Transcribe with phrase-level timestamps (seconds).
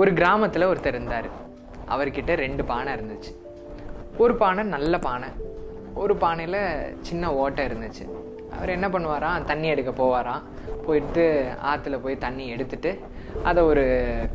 [0.00, 1.28] ஒரு கிராமத்தில் ஒருத்தர் இருந்தார்.
[1.94, 3.30] அவர்கிட்ட ரெண்டு பானை இருந்துச்சு.
[4.22, 5.28] ஒரு பானை நல்ல பானை.
[6.02, 6.60] ஒரு பானையில்
[7.08, 8.04] சின்ன ஓட்டை இருந்துச்சு.
[8.56, 10.44] அவர் என்ன பண்ணுவாராம் தண்ணி எடுக்க போவாராம்
[10.86, 11.24] போயிட்டு
[11.70, 12.92] ஆற்றுல போய் தண்ணி எடுத்துட்டு
[13.48, 13.84] அதை ஒரு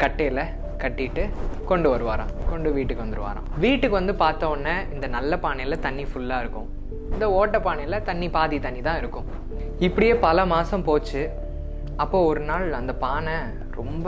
[0.04, 0.44] கட்டையில்
[0.84, 1.24] கட்டிட்டு
[1.72, 2.34] கொண்டு வருவாராம்.
[2.52, 6.70] கொண்டு வீட்டுக்கு வந்துடுவாராம் வீட்டுக்கு வந்து பார்த்த உடனே இந்த நல்ல பானையில் தண்ணி ஃபுல்லாக இருக்கும்.
[7.14, 9.28] இந்த ஓட்ட பானையில் தண்ணி பாதி தண்ணி தான் இருக்கும்.
[9.88, 11.24] இப்படியே பல மாதம் போச்சு.
[12.04, 13.36] அப்போ ஒரு நாள் அந்த பானை
[13.80, 14.08] ரொம்ப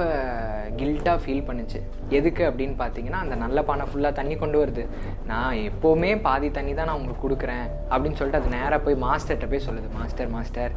[0.79, 1.79] கில்ட்டாக ஃபீல் பண்ணுச்சு.
[2.17, 4.83] எதுக்கு அப்படின்னு பார்த்தீங்கன்னா அந்த நல்ல பானை ஃபுல்லாக தண்ணி கொண்டு வருது.
[5.31, 9.65] நான் எப்போவுமே பாதி தண்ணி தான் நான் உங்களுக்கு கொடுக்குறேன் அப்படின்னு சொல்லிட்டு அது நேராக போய் மாஸ்டர்கிட்ட போய்
[9.67, 9.89] சொல்லுது.
[9.99, 10.75] மாஸ்டர் மாஸ்டர்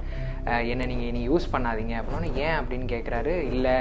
[0.72, 1.94] என்னை நீங்கள் இனி யூஸ் பண்ணாதீங்க.
[2.02, 3.76] அப்படின்னா ஏன் அப்படின்னு கேட்குறாரு இல்லை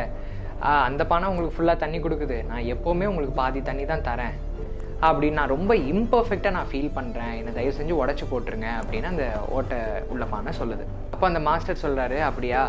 [0.87, 2.37] அந்த பானை உங்களுக்கு ஃபுல்லாக தண்ணி கொடுக்குது.
[2.51, 4.35] நான் எப்போவுமே உங்களுக்கு பாதி தண்ணி தான் தரேன்.
[5.07, 9.25] அப்படின்னு நான் ரொம்ப இம்பர்ஃபெக்டாக நான் ஃபீல் பண்ணுறேன் என்னை தயவு செஞ்சு உடச்சி போட்டுருங்க அப்படின்னு அந்த
[9.57, 9.79] ஓட்டை
[10.13, 10.85] உள்ள பானை சொல்லுது.
[11.13, 12.61] அப்போ அந்த மாஸ்டர் சொல்கிறாரு அப்படியா?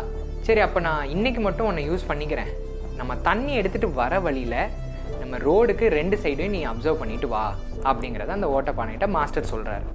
[0.49, 2.47] சரி அப்போ நான் இன்னைக்கு மட்டும் உன்னை யூஸ் பண்ணிக்கிறேன்.
[2.99, 4.55] நம்ம தண்ணி எடுத்துகிட்டு வர வழியில்
[5.19, 7.43] நம்ம ரோடுக்கு ரெண்டு சைடையும் நீ அப்சர்வ் பண்ணிட்டு வா
[7.89, 9.85] அப்படிங்கிறத அந்த ஓட்ட பானைகிட்ட மாஸ்டர் சொல்கிறாரு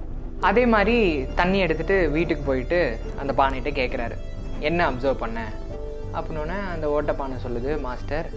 [0.48, 0.96] அதே மாதிரி
[1.40, 2.78] தண்ணி எடுத்துகிட்டு வீட்டுக்கு போயிட்டு
[3.22, 4.16] அந்த பானைகிட்ட கேட்குறாரு
[4.68, 5.40] என்ன அப்சர்வ் பண்ண?
[6.16, 8.28] அப்படின்னோடனே அந்த ஓட்டப்பானை சொல்லுது மாஸ்டர்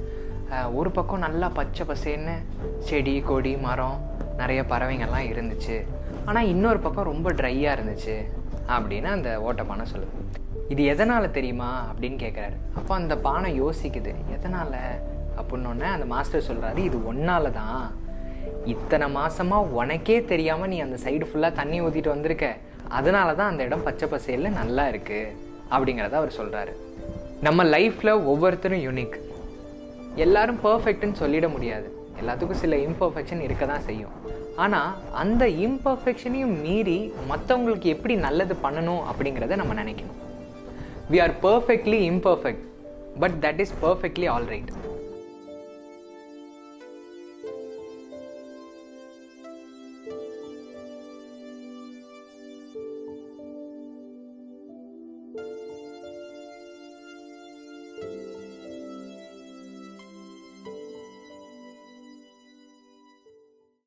[0.80, 2.36] ஒரு பக்கம் நல்லா பச்சை பசேன்னு
[2.90, 4.00] செடி கொடி மரம்
[4.42, 5.78] நிறைய பறவைங்கள்லாம் இருந்துச்சு.
[6.26, 8.18] ஆனால் இன்னொரு பக்கம் ரொம்ப ட்ரையாக இருந்துச்சு.
[8.76, 10.24] அப்படின்னு அந்த ஓட்டப்பானை சொல்லுது.
[10.74, 14.14] இது எதனால் தெரியுமா அப்படின்னு கேட்குறாரு அப்போ அந்த பானை யோசிக்குது.
[14.36, 14.80] எதனால்?
[15.40, 17.82] அப்படின்னோடனே அந்த மாஸ்டர் சொல்கிறாரு இது ஒன்னால தான்
[18.74, 22.48] இத்தனை மாதமாக உனக்கே தெரியாமல் நீ அந்த சைடு ஃபுல்லாக தண்ணி ஊற்றிட்டு வந்திருக்க.
[22.98, 25.34] அதனால தான் அந்த இடம் பச்சை பசேலில் நல்லா இருக்குது
[25.74, 26.74] அப்படிங்கிறத அவர் சொல்கிறாரு
[27.48, 29.18] நம்ம லைஃப்பில் ஒவ்வொருத்தரும் யூனிக்
[30.26, 31.88] எல்லாரும் பர்ஃபெக்ட்னு சொல்லிட முடியாது.
[32.22, 34.14] எல்லாத்துக்கும் சில இம்பர்ஃபெக்ஷன் இருக்க தான் செய்யும்.
[34.64, 34.92] ஆனால்
[35.24, 37.00] அந்த இம்பர்ஃபெக்ஷனையும் மீறி
[37.32, 40.20] மற்றவங்களுக்கு எப்படி நல்லது பண்ணணும் அப்படிங்கிறத நம்ம நினைக்கணும்.
[41.12, 42.64] We are perfectly imperfect
[43.24, 44.72] but that is perfectly all right